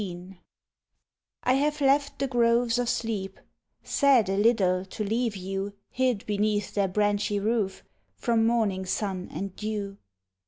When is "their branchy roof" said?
6.73-7.83